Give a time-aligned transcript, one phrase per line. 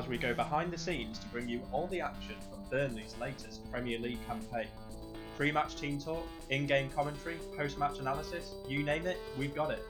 [0.00, 3.70] as we go behind the scenes to bring you all the action from Burnley's latest
[3.70, 4.66] Premier League campaign.
[5.36, 9.70] Pre match team talk, in game commentary, post match analysis, you name it, we've got
[9.70, 9.82] it.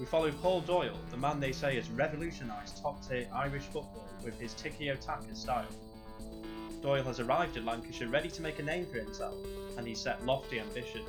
[0.00, 4.36] We follow Paul Doyle, the man they say has revolutionised top tier Irish football with
[4.40, 5.68] his tiki taka style.
[6.82, 9.36] Doyle has arrived at Lancashire ready to make a name for himself,
[9.78, 11.06] and he's set lofty ambitions.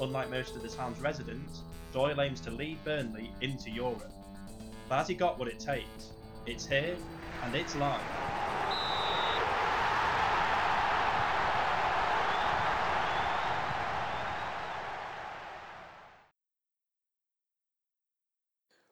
[0.00, 1.62] Unlike most of the town's residents,
[1.92, 4.12] Doyle aims to lead Burnley into Europe.
[4.88, 6.12] But has he got what it takes?
[6.46, 6.96] It's here,
[7.42, 8.00] and it's live.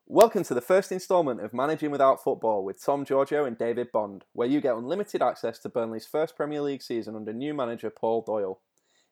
[0.09, 4.25] Welcome to the first instalment of Managing Without Football with Tom Giorgio and David Bond,
[4.33, 8.23] where you get unlimited access to Burnley's first Premier League season under new manager Paul
[8.23, 8.61] Doyle.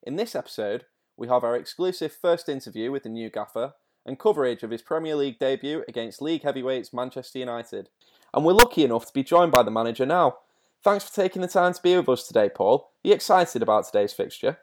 [0.03, 0.84] In this episode,
[1.17, 3.75] we have our exclusive first interview with the new gaffer
[4.06, 7.89] and coverage of his Premier League debut against league heavyweights Manchester United.
[8.34, 10.38] And we're lucky enough to be joined by the manager now.
[10.82, 12.90] Thanks for taking the time to be with us today, Paul.
[13.04, 14.58] Are you excited about today's fixture?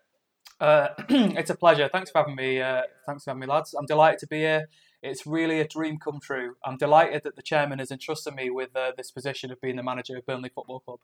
[0.60, 1.90] Uh, it's a pleasure.
[1.92, 2.62] Thanks for having me.
[2.62, 3.74] Uh, thanks for having me, lads.
[3.74, 4.68] I'm delighted to be here.
[5.02, 6.56] It's really a dream come true.
[6.66, 9.84] I'm delighted that the chairman has entrusted me with uh, this position of being the
[9.84, 11.00] manager of Burnley Football Club.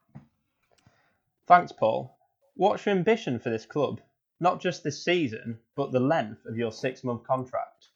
[1.47, 2.17] Thanks, Paul.
[2.55, 4.01] What's your ambition for this club?
[4.39, 7.88] Not just this season, but the length of your six month contract.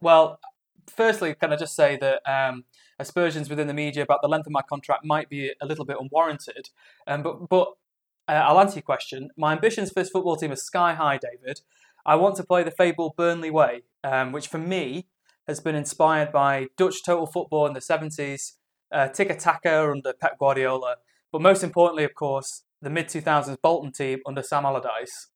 [0.00, 0.40] Well,
[0.88, 2.64] firstly, can I just say that um,
[2.98, 5.96] aspersions within the media about the length of my contract might be a little bit
[6.00, 6.70] unwarranted.
[7.06, 7.68] Um, but but
[8.28, 9.30] uh, I'll answer your question.
[9.36, 11.60] My ambitions for this football team are sky high, David.
[12.04, 15.08] I want to play the fabled Burnley way, um, which for me
[15.46, 18.52] has been inspired by Dutch total football in the 70s,
[18.92, 20.96] uh, tiki-taka under Pep Guardiola,
[21.30, 25.28] but most importantly, of course, the mid 2000s Bolton team under Sam Allardyce.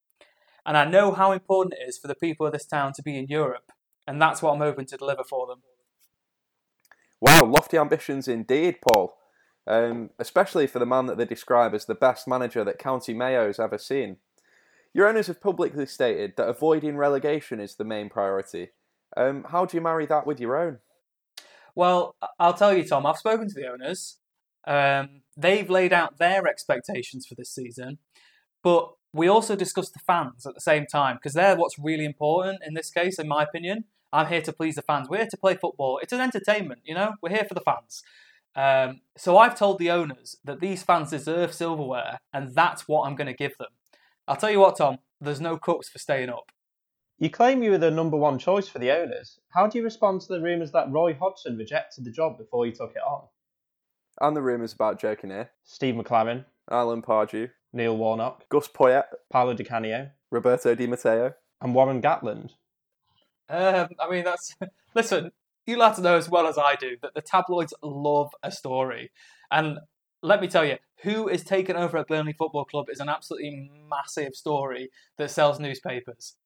[0.66, 3.18] And I know how important it is for the people of this town to be
[3.18, 3.72] in Europe,
[4.10, 5.62] and that's what I'm hoping to deliver for them.
[7.20, 9.16] Wow, lofty ambitions indeed, Paul.
[9.68, 13.60] Um, especially for the man that they describe as the best manager that County Mayo's
[13.60, 14.16] ever seen.
[14.92, 18.70] Your owners have publicly stated that avoiding relegation is the main priority.
[19.16, 20.78] Um, how do you marry that with your own?
[21.77, 24.18] Well, I'll tell you, Tom, I've spoken to the owners.
[24.66, 27.98] Um, they've laid out their expectations for this season,
[28.64, 32.62] but we also discussed the fans at the same time because they're what's really important
[32.66, 33.84] in this case, in my opinion.
[34.12, 35.08] I'm here to please the fans.
[35.08, 35.98] We're here to play football.
[36.02, 37.14] It's an entertainment, you know.
[37.22, 38.02] We're here for the fans.
[38.56, 43.14] Um, so I've told the owners that these fans deserve silverware, and that's what I'm
[43.14, 43.68] going to give them.
[44.26, 46.50] I'll tell you what, Tom, there's no cups for staying up.
[47.18, 49.38] You claim you were the number one choice for the owners.
[49.50, 52.72] How do you respond to the rumours that Roy Hodgson rejected the job before you
[52.72, 53.24] took it on?
[54.20, 59.54] And the rumours about Joe Kinnear, Steve McClaren, Alan Pardew, Neil Warnock, Gus Poyet, Paolo
[59.54, 62.52] Di Canio, Roberto Di Matteo, and Warren Gatland.
[63.50, 64.55] Um, I mean, that's
[64.94, 65.33] listen.
[65.66, 69.11] You lads know as well as I do that the tabloids love a story,
[69.50, 69.78] and
[70.22, 73.70] let me tell you, who is taken over at Burnley Football Club is an absolutely
[73.89, 76.36] massive story that sells newspapers.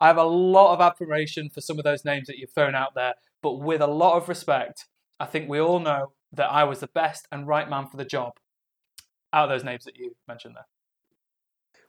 [0.00, 2.94] I have a lot of admiration for some of those names that you've thrown out
[2.94, 4.86] there, but with a lot of respect,
[5.20, 8.04] I think we all know that I was the best and right man for the
[8.04, 8.34] job
[9.32, 10.66] out of those names that you mentioned there.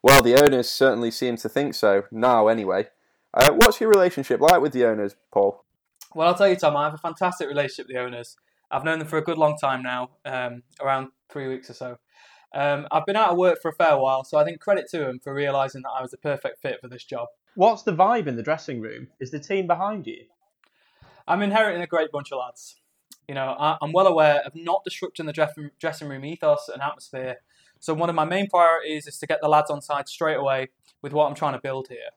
[0.02, 2.88] Well, the owners certainly seem to think so now, anyway.
[3.34, 5.64] Uh, what's your relationship like with the owners, Paul?
[6.16, 8.38] Well, I'll tell you, Tom, I have a fantastic relationship with the owners.
[8.72, 11.98] I've known them for a good long time now, um, around three weeks or so.
[12.54, 15.00] Um, I've been out of work for a fair while, so I think credit to
[15.00, 17.28] them for realising that I was the perfect fit for this job.
[17.56, 19.10] What's the vibe in the dressing room?
[19.20, 20.26] Is the team behind you?
[21.28, 22.78] I'm inheriting a great bunch of lads.
[23.28, 27.38] You know, I, am well aware of not disrupting the dressing room ethos and atmosphere.
[27.80, 30.70] So one of my main priorities is to get the lads on side straight away
[31.04, 32.10] with what I'm trying to build here.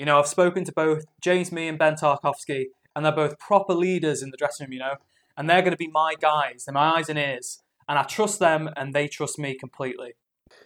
[0.00, 2.66] You know, I've spoken to both James Mee and Ben Tarkowski,
[2.96, 4.72] and they're both proper leaders in the dressing room.
[4.72, 4.94] You know,
[5.36, 6.64] and they're going to be my guys.
[6.64, 10.12] They're my eyes and ears and I trust them, and they trust me completely.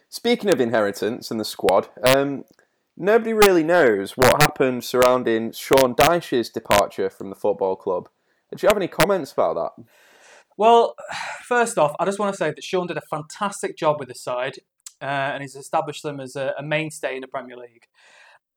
[0.09, 2.43] Speaking of inheritance and the squad, um,
[2.95, 8.09] nobody really knows what happened surrounding Sean Dyche's departure from the football club.
[8.55, 9.85] Do you have any comments about that?
[10.55, 10.93] Well,
[11.41, 14.15] first off, I just want to say that Sean did a fantastic job with the
[14.15, 14.59] side,
[15.01, 17.87] uh, and he's established them as a, a mainstay in the Premier League.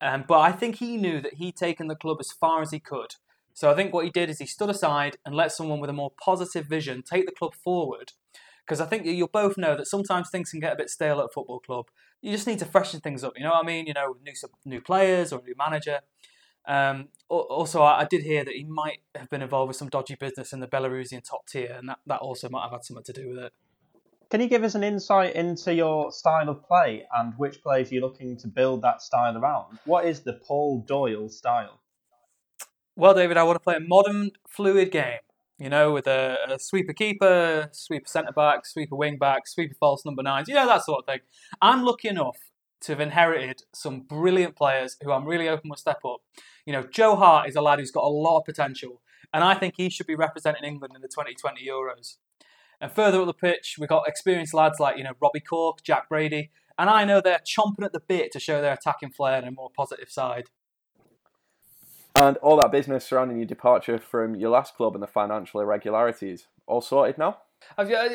[0.00, 2.78] Um, but I think he knew that he'd taken the club as far as he
[2.78, 3.16] could.
[3.52, 5.94] So I think what he did is he stood aside and let someone with a
[5.94, 8.12] more positive vision take the club forward
[8.68, 11.26] because I think you'll both know that sometimes things can get a bit stale at
[11.26, 11.86] a football club.
[12.20, 13.32] You just need to freshen things up.
[13.36, 13.86] You know what I mean?
[13.86, 14.32] You know, new
[14.66, 16.00] new players or a new manager.
[16.66, 20.52] Um, also, I did hear that he might have been involved with some dodgy business
[20.52, 23.30] in the Belarusian top tier, and that, that also might have had something to do
[23.30, 23.52] with it.
[24.30, 28.02] Can you give us an insight into your style of play and which players you're
[28.02, 29.78] looking to build that style around?
[29.86, 31.80] What is the Paul Doyle style?
[32.94, 35.20] Well, David, I want to play a modern, fluid game
[35.58, 40.04] You know, with a, a sweeper keeper, sweeper centre back, sweeper wing back, sweeper false
[40.04, 41.20] number nines, you know, that sort of thing.
[41.62, 42.36] I'm lucky enough
[42.82, 46.20] to have inherited some brilliant players who I'm really hoping will step up.
[46.66, 49.00] You know, Joe Hart is a lad who's got a lot of potential,
[49.32, 52.16] and I think he should be representing England in the 2020 Euros.
[52.80, 56.08] And further up the pitch, we've got experienced lads like, you know, Robbie Cork, Jack
[56.08, 59.48] Brady, and I know they're chomping at the bit to show their attacking flair and
[59.48, 60.44] a more positive side.
[62.14, 66.46] And all that business surrounding your departure from your last club and the financial irregularities,
[66.66, 67.38] all sorted now?
[67.76, 68.08] Have you, uh,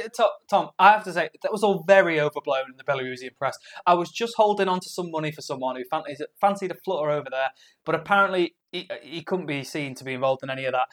[0.50, 3.58] Tom, I have to say, that was all very overblown in the Belarusian press.
[3.86, 7.12] I was just holding on to some money for someone who fancied, fancied a flutter
[7.12, 7.50] over there,
[7.86, 10.88] but apparently he, he couldn't be seen to be involved in any of that.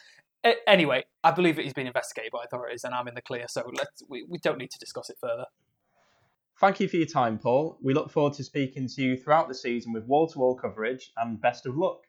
[0.65, 3.69] Anyway, I believe that he's been investigated by authorities and I'm in the clear, so
[3.77, 5.45] let's, we, we don't need to discuss it further.
[6.59, 7.77] Thank you for your time, Paul.
[7.81, 11.11] We look forward to speaking to you throughout the season with wall to wall coverage
[11.17, 12.01] and best of luck.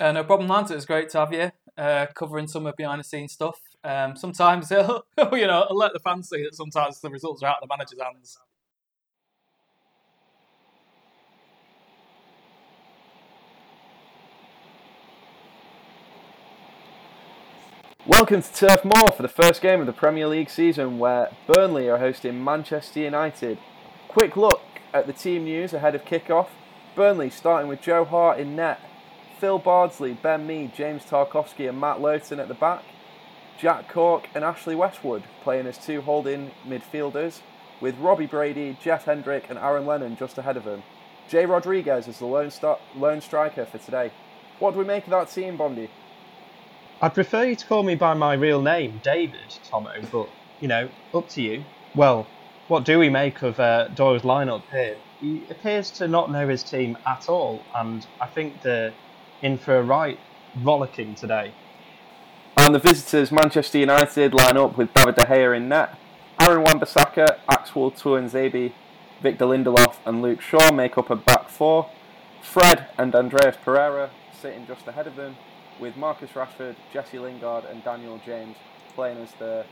[0.00, 0.70] Uh, no problem, Lance.
[0.70, 3.60] It was great to have you uh, covering some of behind the scenes stuff.
[3.84, 7.56] Um, sometimes, you know, I'll let the fans see that sometimes the results are out
[7.62, 8.38] of the manager's hands.
[18.04, 21.88] Welcome to Turf Moor for the first game of the Premier League season where Burnley
[21.88, 23.58] are hosting Manchester United.
[24.08, 24.60] Quick look
[24.92, 26.50] at the team news ahead of kick-off.
[26.96, 28.80] Burnley starting with Joe Hart in net,
[29.38, 32.82] Phil Bardsley, Ben Mead, James Tarkowski and Matt Lowton at the back.
[33.56, 37.38] Jack Cork and Ashley Westwood playing as two holding midfielders,
[37.80, 40.82] with Robbie Brady, Jeff Hendrick and Aaron Lennon just ahead of them.
[41.28, 42.50] Jay Rodriguez is the lone,
[42.96, 44.10] lone striker for today.
[44.58, 45.88] What do we make of that team, Bondy?
[47.04, 50.28] I'd prefer you to call me by my real name, David, Tomo, but,
[50.60, 51.64] you know, up to you.
[51.96, 52.28] Well,
[52.68, 54.96] what do we make of uh, Doyle's lineup here?
[55.20, 58.92] He appears to not know his team at all, and I think the
[59.42, 60.16] in for a right
[60.62, 61.52] rollicking today.
[62.56, 65.98] And the visitors, Manchester United, line up with David De Gea in net.
[66.38, 68.72] Aaron Wan-Bissaka, Axel Tuanzebe,
[69.20, 71.90] Victor Lindelof, and Luke Shaw make up a back four.
[72.42, 74.10] Fred and Andreas Pereira
[74.40, 75.36] sitting just ahead of them,
[75.82, 78.56] with Marcus Rashford, Jesse Lingard, and Daniel James
[78.94, 79.64] playing as the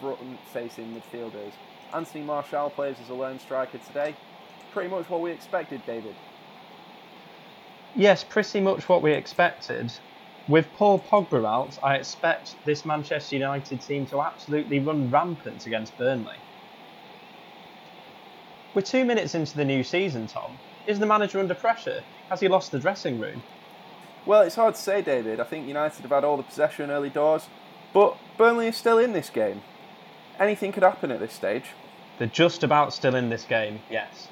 [0.00, 1.52] front-facing midfielders.
[1.92, 4.16] Anthony Martial plays as a lone striker today.
[4.72, 6.14] Pretty much what we expected, David.
[7.94, 9.92] Yes, pretty much what we expected.
[10.48, 15.98] With Paul Pogba out, I expect this Manchester United team to absolutely run rampant against
[15.98, 16.38] Burnley.
[18.74, 20.56] We're two minutes into the new season, Tom.
[20.86, 22.00] Is the manager under pressure?
[22.30, 23.42] Has he lost the dressing room?
[24.24, 25.40] Well, it's hard to say, David.
[25.40, 27.46] I think United have had all the possession early doors,
[27.92, 29.62] but Burnley is still in this game.
[30.38, 31.64] Anything could happen at this stage.
[32.18, 34.28] They're just about still in this game, yes.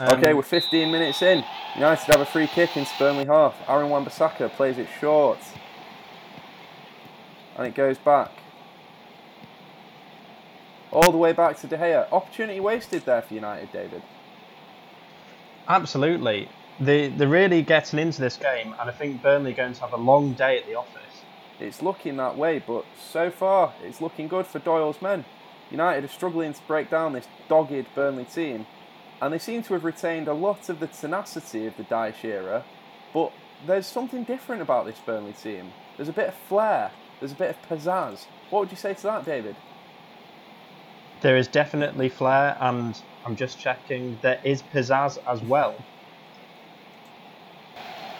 [0.00, 1.44] Um, okay, we're 15 minutes in.
[1.76, 3.54] United have a free kick into Burnley half.
[3.68, 5.38] Aaron Wan-Bissaka plays it short.
[7.56, 8.30] And it goes back.
[10.90, 12.10] All the way back to De Gea.
[12.12, 14.02] Opportunity wasted there for United, David.
[15.68, 16.48] Absolutely.
[16.80, 19.92] They, they're really getting into this game, and I think Burnley are going to have
[19.92, 21.00] a long day at the office.
[21.60, 25.24] It's looking that way, but so far it's looking good for Doyle's men.
[25.70, 28.66] United are struggling to break down this dogged Burnley team
[29.20, 32.64] and they seem to have retained a lot of the tenacity of the Dyche era,
[33.12, 33.32] but
[33.66, 35.72] there's something different about this Burnley team.
[35.96, 36.90] There's a bit of flair,
[37.20, 38.26] there's a bit of pizzazz.
[38.50, 39.56] What would you say to that, David?
[41.20, 45.74] There is definitely flair, and I'm just checking, there is pizzazz as well.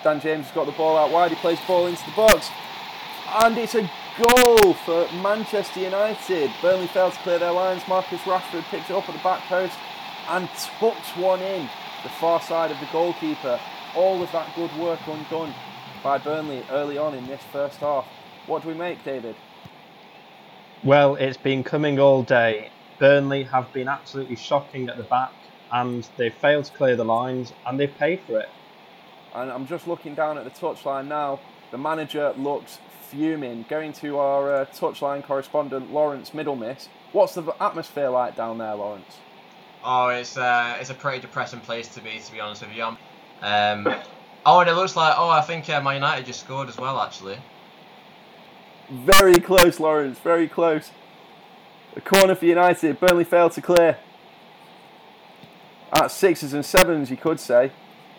[0.05, 2.51] Dan James has got the ball out wide, he plays ball into the box,
[3.43, 6.51] and it's a goal for Manchester United.
[6.61, 9.75] Burnley failed to clear their lines, Marcus Rashford picks it up at the back post,
[10.29, 10.47] and
[10.79, 11.71] tucks one in
[12.03, 13.59] the far side of the goalkeeper.
[13.97, 15.55] All of that good work undone
[16.03, 18.07] by Burnley early on in this first half.
[18.47, 19.35] What do we make, David?
[20.83, 22.69] Well, it's been coming all day.
[22.99, 25.33] Burnley have been absolutely shocking at the back,
[25.73, 28.51] and they've failed to clear the lines, and they've paid for it.
[29.35, 31.41] And I'm just looking down at the touchline now.
[31.71, 32.79] The manager looks
[33.11, 33.65] fuming.
[33.69, 36.89] Going to our uh, touchline correspondent, Lawrence Middlemiss.
[37.13, 39.19] What's the atmosphere like down there, Lawrence?
[39.85, 42.85] Oh, it's uh, it's a pretty depressing place to be, to be honest with you.
[42.85, 43.89] Um,
[44.47, 47.01] oh, and it looks like oh, I think uh, Man United just scored as well,
[47.01, 47.39] actually.
[48.91, 50.19] Very close, Lawrence.
[50.19, 50.91] Very close.
[51.97, 53.01] A corner for United.
[53.01, 53.99] Burnley failed to clear.
[55.93, 57.71] At sixes and sevens, you could say.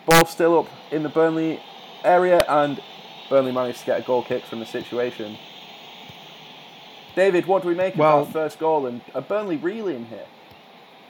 [0.06, 1.60] Ball still up in the Burnley
[2.04, 2.80] area, and
[3.28, 5.36] Burnley managed to get a goal kick from the situation.
[7.16, 8.86] David, what do we make well, of that first goal?
[8.86, 10.26] And are Burnley reeling here?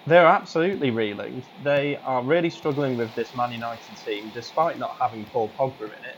[0.07, 1.43] They're absolutely reeling.
[1.63, 6.05] They are really struggling with this Man United team, despite not having Paul Pogba in
[6.05, 6.17] it.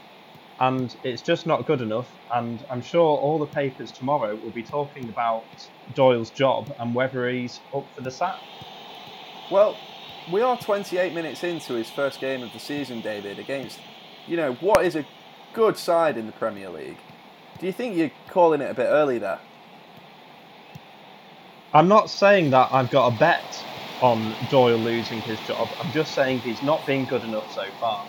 [0.60, 2.10] and it's just not good enough.
[2.32, 5.44] And I'm sure all the papers tomorrow will be talking about
[5.94, 8.38] Doyle's job and whether he's up for the sack.
[9.50, 9.76] Well,
[10.32, 13.78] we are 28 minutes into his first game of the season, David, against,
[14.26, 15.06] you know, what is a
[15.54, 16.98] good side in the Premier League.
[17.58, 19.40] Do you think you're calling it a bit early there?
[21.72, 23.64] I'm not saying that I've got a bet
[24.00, 25.68] on Doyle losing his job.
[25.80, 28.06] I'm just saying he's not been good enough so far.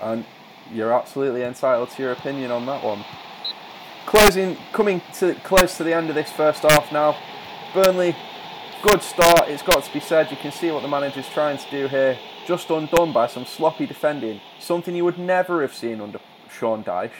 [0.00, 0.24] And
[0.72, 3.04] you're absolutely entitled to your opinion on that one.
[4.06, 7.16] Closing, coming to close to the end of this first half now.
[7.74, 8.16] Burnley,
[8.86, 9.48] good start.
[9.48, 10.30] It's got to be said.
[10.30, 12.16] You can see what the manager's trying to do here.
[12.46, 17.10] Just undone by some sloppy defending, something you would never have seen under Sean Dyche.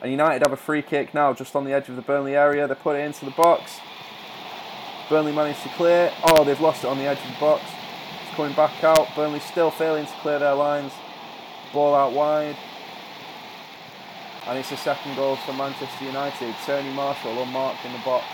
[0.00, 2.66] And United have a free kick now, just on the edge of the Burnley area.
[2.66, 3.80] They put it into the box.
[5.10, 6.10] Burnley managed to clear.
[6.24, 7.64] Oh, they've lost it on the edge of the box.
[8.26, 9.14] It's coming back out.
[9.14, 10.92] Burnley still failing to clear their lines.
[11.74, 12.56] Ball out wide.
[14.46, 16.54] And it's a second goal for Manchester United.
[16.64, 18.24] Tony Marshall unmarked in the box.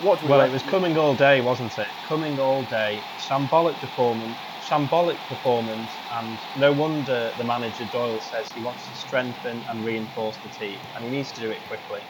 [0.00, 1.86] What well, it was coming all day, wasn't it?
[2.06, 3.00] Coming all day.
[3.18, 4.36] Shambolic performance,
[4.66, 10.36] shambolic performance, and no wonder the manager Doyle says he wants to strengthen and reinforce
[10.38, 12.00] the team, and he needs to do it quickly.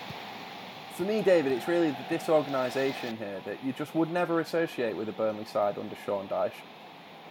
[0.95, 5.09] For me, David, it's really the disorganisation here that you just would never associate with
[5.09, 6.53] a Burnley side under Sean Dyche.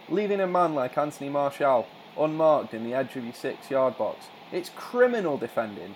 [0.08, 4.70] Leaving a man like Anthony Martial unmarked in the edge of your six-yard box, it's
[4.76, 5.94] criminal defending.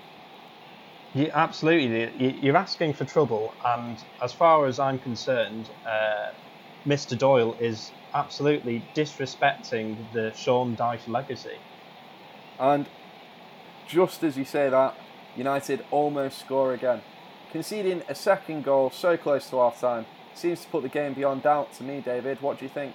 [1.14, 2.36] Absolutely.
[2.40, 6.32] You're asking for trouble, and as far as I'm concerned, uh,
[6.86, 7.16] Mr.
[7.16, 11.56] Doyle is absolutely disrespecting the Sean Dyche legacy.
[12.58, 12.86] And
[13.86, 14.94] just as you say that,
[15.36, 17.00] United almost score again.
[17.52, 21.42] Conceding a second goal so close to half time seems to put the game beyond
[21.42, 22.40] doubt to me, David.
[22.42, 22.94] What do you think?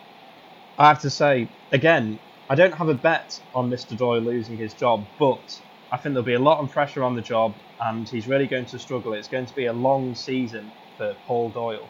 [0.78, 3.98] I have to say, again, I don't have a bet on Mr.
[3.98, 5.62] Doyle losing his job, but
[5.94, 8.66] I think there'll be a lot of pressure on the job and he's really going
[8.66, 9.14] to struggle.
[9.14, 11.88] It's going to be a long season for Paul Doyle.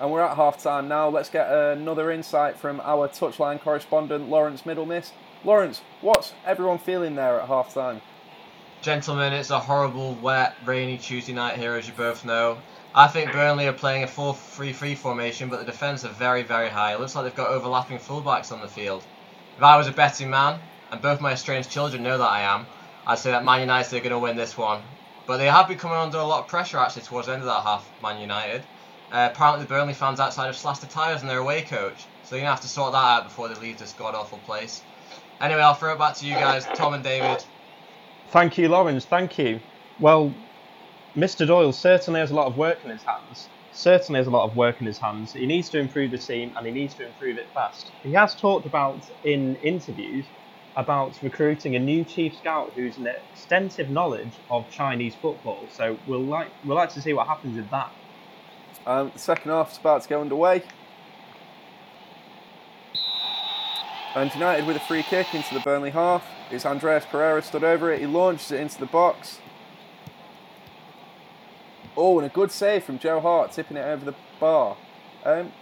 [0.00, 1.10] And we're at half time now.
[1.10, 5.12] Let's get another insight from our touchline correspondent, Lawrence Middlemiss.
[5.44, 8.00] Lawrence, what's everyone feeling there at half time?
[8.80, 12.56] Gentlemen, it's a horrible, wet, rainy Tuesday night here, as you both know.
[12.94, 16.42] I think Burnley are playing a 4 3 3 formation, but the defence are very,
[16.42, 16.94] very high.
[16.94, 19.04] It looks like they've got overlapping fullbacks on the field.
[19.58, 20.58] If I was a betting man,
[20.90, 22.66] and both my estranged children know that I am,
[23.06, 24.82] I'd say that Man United are going to win this one.
[25.26, 27.46] But they have been coming under a lot of pressure actually towards the end of
[27.46, 28.62] that half, Man United.
[29.12, 32.34] Uh, apparently, the Burnley fans outside have slashed the tyres on their away coach, so
[32.34, 34.82] they're going to have to sort that out before they leave this god awful place.
[35.40, 37.44] Anyway, I'll throw it back to you guys, Tom and David.
[38.28, 39.04] Thank you, Lawrence.
[39.04, 39.60] Thank you.
[40.00, 40.34] Well,
[41.16, 41.46] Mr.
[41.46, 43.48] Doyle certainly has a lot of work in his hands.
[43.72, 45.32] Certainly has a lot of work in his hands.
[45.32, 47.92] He needs to improve the team and he needs to improve it fast.
[48.02, 50.26] He has talked about in interviews
[50.76, 55.66] about recruiting a new chief scout who's an extensive knowledge of Chinese football.
[55.72, 57.92] So we'll like we'll like to see what happens with that.
[58.86, 60.62] Um, the second half's about to go underway.
[64.14, 66.24] And United with a free kick into the Burnley half.
[66.50, 68.00] It's Andreas Pereira stood over it.
[68.00, 69.40] He launches it into the box.
[71.96, 74.76] Oh, and a good save from Joe Hart, tipping it over the bar.
[75.24, 75.52] Um,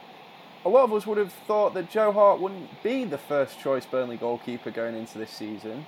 [0.64, 3.86] a lot of us would have thought that Joe Hart wouldn't be the first choice
[3.86, 5.86] Burnley goalkeeper going into this season.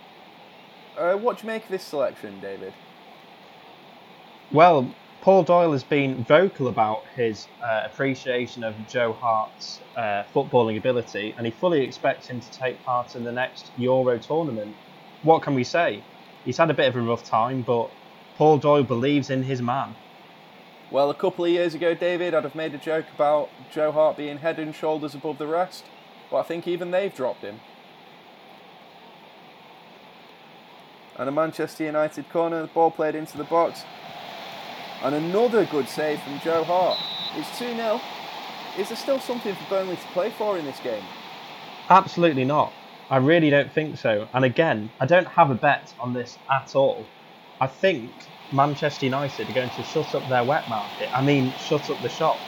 [0.96, 2.74] Uh, what do you make of this selection, David?
[4.50, 10.78] Well, Paul Doyle has been vocal about his uh, appreciation of Joe Hart's uh, footballing
[10.78, 14.78] ability, and he fully expects him to take part in the next Euro tournament.
[15.22, 16.06] What can we say?
[16.44, 17.90] He's had a bit of a rough time, but
[18.36, 19.96] Paul Doyle believes in his man.
[20.90, 24.16] Well, a couple of years ago, David, I'd have made a joke about Joe Hart
[24.16, 25.84] being head and shoulders above the rest,
[26.30, 27.60] but I think even they've dropped him.
[31.18, 33.82] And a Manchester United corner, the ball played into the box.
[35.02, 36.98] And another good save from Joe Hart.
[37.34, 38.00] It's 2 0.
[38.78, 41.02] Is there still something for Burnley to play for in this game?
[41.88, 42.72] Absolutely not.
[43.10, 44.28] I really don't think so.
[44.32, 47.06] And again, I don't have a bet on this at all.
[47.60, 48.10] I think
[48.52, 51.16] Manchester United are going to shut up their wet market.
[51.16, 52.38] I mean, shut up the shop.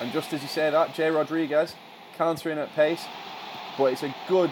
[0.00, 1.74] And just as you say that, Jay Rodriguez
[2.16, 3.04] countering at pace,
[3.78, 4.50] but it's a good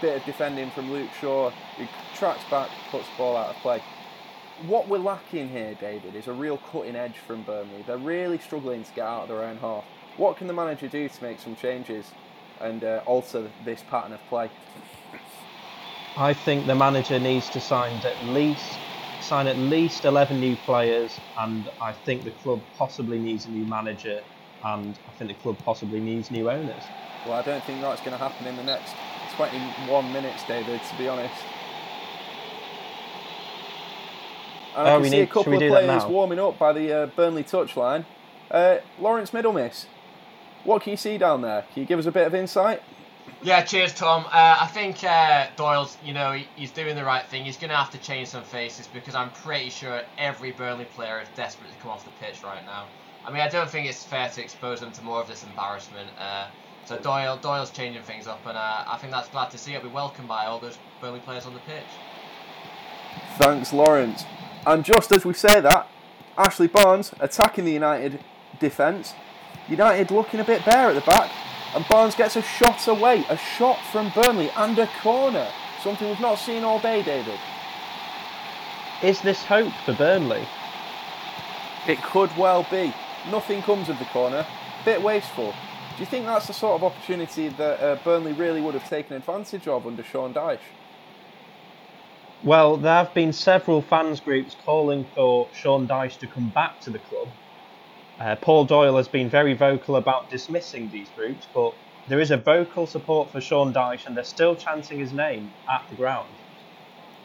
[0.00, 3.82] bit of defending from Luke Shaw, who tracks back, puts the ball out of play
[4.66, 7.84] what we're lacking here, David, is a real cutting edge from Burnley.
[7.86, 9.84] They're really struggling to get out of their own half.
[10.16, 12.10] What can the manager do to make some changes
[12.60, 14.50] and uh, alter this pattern of play?
[16.16, 18.78] I think the manager needs to sign at least
[19.22, 23.64] sign at least 11 new players, and I think the club possibly needs a new
[23.64, 24.22] manager,
[24.64, 26.82] and I think the club possibly needs new owners.
[27.24, 28.94] Well, I don't think that's going to happen in the next
[29.36, 31.34] 21 minutes, David, to be honest.
[34.74, 36.92] Uh, and oh, I can see need, a couple of players warming up by the
[36.92, 38.04] uh, Burnley touchline.
[38.50, 39.86] Uh, Lawrence Middlemiss,
[40.64, 41.64] what can you see down there?
[41.72, 42.82] Can you give us a bit of insight?
[43.44, 44.24] Yeah, cheers, Tom.
[44.26, 47.44] Uh, I think uh, Doyle's, you know, he, he's doing the right thing.
[47.44, 51.20] He's going to have to change some faces because I'm pretty sure every Burnley player
[51.20, 52.86] is desperate to come off the pitch right now.
[53.26, 56.08] I mean, I don't think it's fair to expose them to more of this embarrassment.
[56.20, 56.46] Uh,
[56.84, 59.74] so Doyle, Doyle's changing things up, and uh, I think that's glad to see.
[59.74, 61.82] It'll be welcomed by all those Burnley players on the pitch.
[63.38, 64.24] Thanks, Lawrence.
[64.64, 65.88] And just as we say that,
[66.38, 68.20] Ashley Barnes attacking the United
[68.60, 69.14] defence.
[69.68, 71.30] United looking a bit bare at the back,
[71.74, 75.48] and Barnes gets a shot away, a shot from Burnley and a corner.
[75.82, 77.38] Something we've not seen all day, David.
[79.02, 80.46] Is this hope for Burnley?
[81.88, 82.94] It could well be.
[83.30, 84.46] Nothing comes of the corner.
[84.84, 85.54] Bit wasteful.
[85.96, 89.16] Do you think that's the sort of opportunity that uh, Burnley really would have taken
[89.16, 90.58] advantage of under Sean Dyche?
[92.42, 96.90] Well, there have been several fans groups calling for Sean Dyche to come back to
[96.90, 97.28] the club.
[98.22, 101.74] Uh, Paul Doyle has been very vocal about dismissing these groups, but
[102.08, 105.84] there is a vocal support for Sean Dyche, and they're still chanting his name at
[105.90, 106.28] the ground.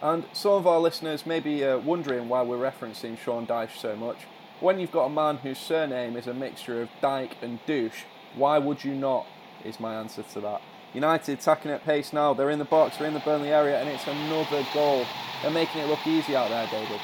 [0.01, 3.95] And some of our listeners may be uh, wondering why we're referencing Sean Dyche so
[3.95, 4.17] much.
[4.59, 8.57] When you've got a man whose surname is a mixture of Dyke and douche, why
[8.57, 9.27] would you not?
[9.63, 10.61] Is my answer to that.
[10.95, 12.33] United attacking at pace now.
[12.33, 15.05] They're in the box, they're in the Burnley area, and it's another goal.
[15.43, 16.99] They're making it look easy out there, David.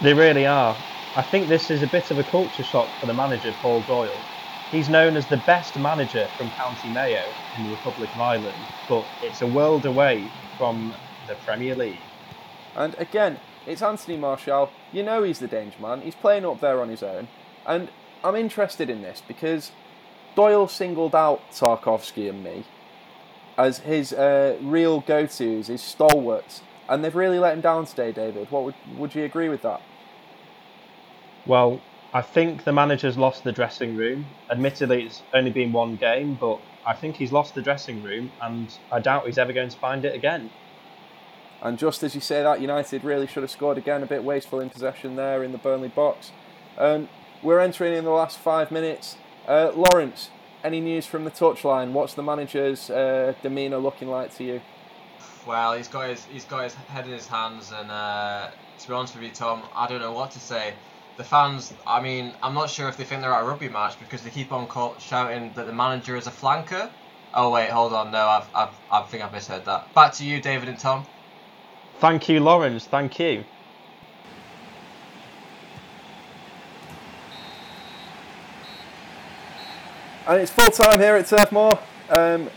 [0.00, 0.76] They really are.
[1.16, 4.16] I think this is a bit of a culture shock for the manager, Paul Doyle.
[4.70, 7.24] He's known as the best manager from County Mayo
[7.58, 8.56] in the Republic of Ireland,
[8.88, 10.94] but it's a world away from
[11.26, 11.98] the Premier League.
[12.76, 14.70] And again, it's Anthony Martial.
[14.92, 16.02] You know he's the danger man.
[16.02, 17.26] He's playing up there on his own.
[17.66, 17.88] And
[18.22, 19.72] I'm interested in this because
[20.36, 22.64] Doyle singled out Tarkowski and Mee
[23.58, 28.48] as his uh, real go-tos, his stalwarts, and they've really let him down today, David.
[28.52, 29.82] What would would you agree with that?
[31.50, 31.80] Well,
[32.14, 34.26] I think the manager's lost the dressing room.
[34.48, 38.72] Admittedly, it's only been one game, but I think he's lost the dressing room, and
[38.92, 40.50] I doubt he's ever going to find it again.
[41.60, 44.00] And just as you say that, United really should have scored again.
[44.04, 46.30] A bit wasteful in possession there in the Burnley box.
[46.78, 47.08] Um,
[47.42, 49.16] we're entering in the last five minutes.
[49.48, 50.30] Uh, Lawrence,
[50.62, 51.90] any news from the touchline?
[51.90, 54.60] What's the manager's uh, demeanour looking like to you?
[55.44, 58.94] Well, he's got his he's got his head in his hands, and uh, to be
[58.94, 60.74] honest with you, Tom, I don't know what to say.
[61.20, 64.00] The fans, I mean, I'm not sure if they think they're at a rugby match
[64.00, 66.88] because they keep on call, shouting that the manager is a flanker.
[67.34, 69.92] Oh wait, hold on, no, I've, I've I think I've misheard that.
[69.92, 71.04] Back to you, David and Tom.
[71.98, 72.86] Thank you, Lawrence.
[72.86, 73.44] Thank you.
[80.26, 81.78] And it's full time here at Turf Moor.
[82.08, 82.48] Um,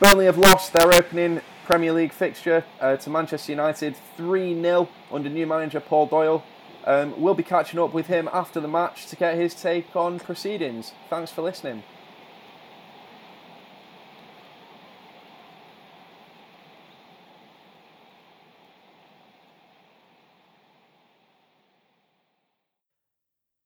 [0.00, 5.28] Burnley have lost their opening Premier League fixture uh, to Manchester United 3 0 under
[5.28, 6.42] new manager Paul Doyle.
[6.84, 10.18] Um, we'll be catching up with him after the match to get his take on
[10.18, 10.92] proceedings.
[11.08, 11.84] Thanks for listening.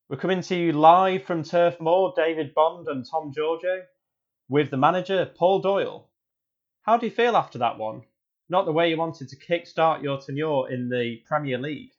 [0.08, 3.82] We're coming to you live from Turf Moor, David Bond and Tom Giorgio,
[4.48, 6.08] with the manager, Paul Doyle.
[6.82, 8.02] How do you feel after that one?
[8.48, 11.90] Not the way you wanted to kickstart your tenure in the Premier League.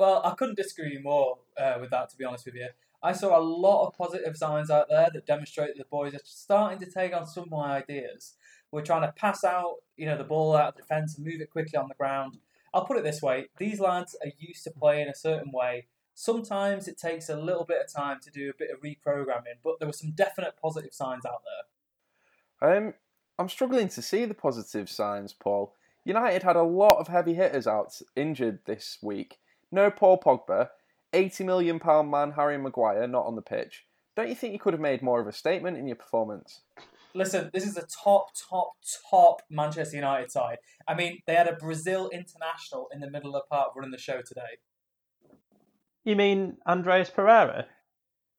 [0.00, 2.68] Well, I couldn't disagree more uh, with that, to be honest with you.
[3.02, 6.20] I saw a lot of positive signs out there that demonstrate that the boys are
[6.24, 8.32] starting to take on some of my ideas.
[8.72, 11.50] We're trying to pass out, you know, the ball out of defence and move it
[11.50, 12.38] quickly on the ground.
[12.72, 15.88] I'll put it this way: these lads are used to playing a certain way.
[16.14, 19.80] Sometimes it takes a little bit of time to do a bit of reprogramming, but
[19.80, 21.42] there were some definite positive signs out
[22.62, 22.76] there.
[22.78, 22.94] Um,
[23.38, 25.74] I'm struggling to see the positive signs, Paul.
[26.06, 29.36] United had a lot of heavy hitters out injured this week.
[29.72, 30.68] No Paul Pogba,
[31.12, 31.80] £80 million
[32.10, 33.84] man Harry Maguire not on the pitch.
[34.16, 36.62] Don't you think you could have made more of a statement in your performance?
[37.14, 38.72] Listen, this is a top, top,
[39.10, 40.58] top Manchester United side.
[40.86, 43.98] I mean, they had a Brazil international in the middle of the park running the
[43.98, 44.58] show today.
[46.04, 47.66] You mean Andreas Pereira?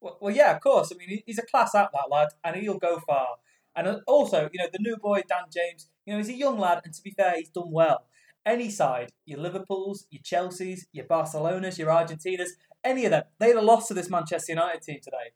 [0.00, 0.92] Well, well, yeah, of course.
[0.92, 3.28] I mean, he's a class act, that lad, and he'll go far.
[3.76, 6.82] And also, you know, the new boy, Dan James, you know, he's a young lad,
[6.84, 8.04] and to be fair, he's done well.
[8.44, 12.50] Any side, your Liverpools, your Chelseas, your Barcelonas, your Argentinas,
[12.82, 15.32] any of them, they'd have lost to this Manchester United team today.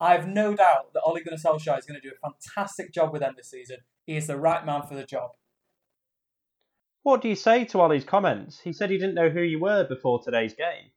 [0.00, 3.12] I have no doubt that Ole Gunnar Solskjaer is going to do a fantastic job
[3.12, 3.78] with them this season.
[4.06, 5.30] He is the right man for the job.
[7.02, 8.60] What do you say to Ollie's comments?
[8.60, 10.90] He said he didn't know who you were before today's game.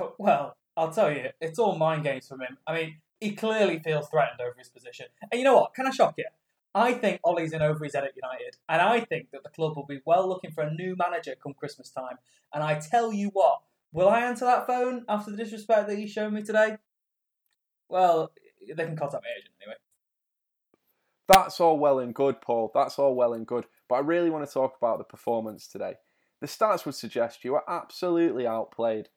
[0.18, 2.56] Well, I'll tell you, it's all mind games from him.
[2.66, 5.06] I mean, he clearly feels threatened over his position.
[5.30, 5.74] And you know what?
[5.74, 6.24] Can I shock you?
[6.74, 9.76] I think Ollie's in over his head at United, and I think that the club
[9.76, 12.18] will be well looking for a new manager come Christmas time.
[12.52, 13.60] And I tell you what,
[13.92, 16.78] will I answer that phone after the disrespect that he's shown me today?
[17.88, 18.32] Well,
[18.66, 19.76] they can contact my agent anyway.
[21.28, 22.70] That's all well and good, Paul.
[22.74, 23.66] That's all well and good.
[23.88, 25.94] But I really want to talk about the performance today.
[26.40, 29.08] The stats would suggest you were absolutely outplayed.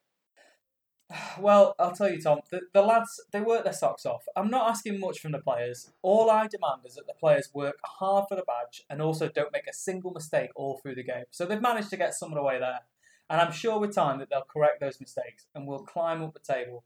[1.39, 4.25] Well, I'll tell you, Tom, the, the lads, they work their socks off.
[4.35, 5.91] I'm not asking much from the players.
[6.01, 9.53] All I demand is that the players work hard for the badge and also don't
[9.53, 11.23] make a single mistake all through the game.
[11.31, 12.81] So they've managed to get some of the way there.
[13.29, 16.53] And I'm sure with time that they'll correct those mistakes and we'll climb up the
[16.53, 16.83] table.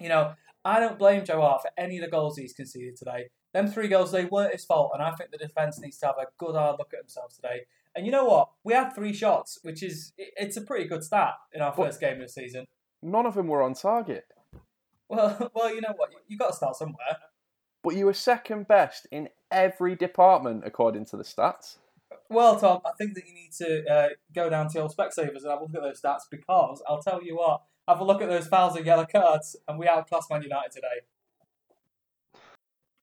[0.00, 0.34] You know,
[0.64, 3.28] I don't blame Joe Hart for any of the goals he's conceded today.
[3.52, 6.16] Them three goals, they weren't his fault, and I think the defence needs to have
[6.18, 7.66] a good hard look at themselves today.
[7.94, 8.50] And you know what?
[8.64, 12.14] We had three shots, which is it's a pretty good start in our first game
[12.14, 12.66] of the season.
[13.04, 14.24] None of them were on target.
[15.10, 16.10] Well, well, you know what?
[16.26, 17.18] You got to start somewhere.
[17.82, 21.76] But you were second best in every department according to the stats.
[22.30, 25.50] Well, Tom, I think that you need to uh, go down to your Specsavers and
[25.50, 28.30] have a look at those stats because I'll tell you what, have a look at
[28.30, 31.02] those fouls and yellow cards, and we outclassed Man United today.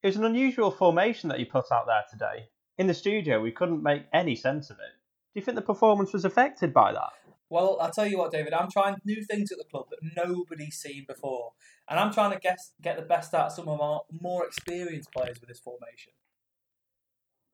[0.02, 2.48] It was an unusual formation that you put out there today.
[2.80, 4.98] In the studio, we couldn't make any sense of it.
[5.34, 7.12] Do you think the performance was affected by that?
[7.52, 8.54] Well, I'll tell you what, David.
[8.54, 11.52] I'm trying new things at the club that nobody's seen before,
[11.90, 15.12] and I'm trying to guess, get the best out of some of our more experienced
[15.12, 16.14] players with this formation.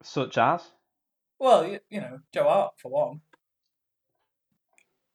[0.03, 0.69] Such as?
[1.39, 3.21] Well, you, you know, Joe Hart for one.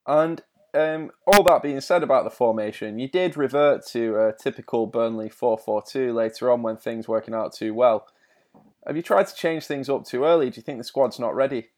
[0.04, 0.42] And
[0.74, 5.28] um, all that being said about the formation, you did revert to a typical Burnley
[5.28, 8.08] 4 4 2 later on when things were working out too well.
[8.84, 10.50] Have you tried to change things up too early?
[10.50, 11.68] Do you think the squad's not ready?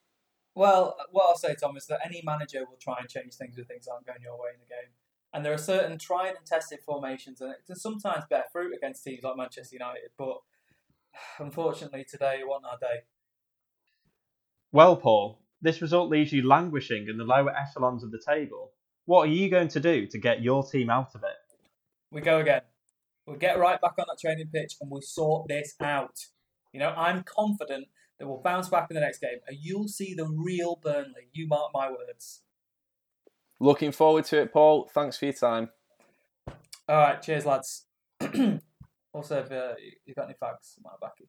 [0.55, 3.67] Well, what I'll say, Tom, is that any manager will try and change things if
[3.67, 4.93] things aren't going your way in the game.
[5.33, 9.03] And there are certain tried and tested formations, and it can sometimes bear fruit against
[9.03, 10.11] teams like Manchester United.
[10.17, 10.37] But
[11.41, 13.03] unfortunately, today wasn't our day.
[14.71, 18.71] Well, Paul, this result leaves you languishing in the lower echelons of the table.
[19.07, 21.57] What are you going to do to get your team out of it?
[22.11, 22.63] We go again.
[23.27, 26.17] We'll get right back on that training pitch and we'll sort this out.
[26.73, 27.87] You know, I'm confident
[28.19, 31.29] that we'll bounce back in the next game and you'll see the real Burnley.
[31.33, 32.43] You mark my words.
[33.61, 34.91] Looking forward to it, Paul.
[34.93, 35.71] Thanks for your time.
[36.89, 37.87] All right, cheers, lads.
[39.13, 39.75] also, if uh,
[40.05, 41.29] you've got any facts, my backy.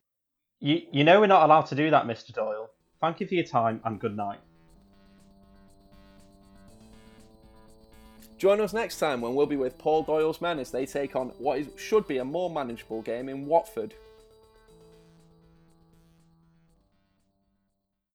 [0.60, 2.34] You, you know we're not allowed to do that, Mr.
[2.34, 2.70] Doyle.
[3.00, 4.40] Thank you for your time and good night.
[8.38, 11.30] Join us next time when we'll be with Paul Doyle's men as they take on
[11.38, 13.94] what is, should be a more manageable game in Watford.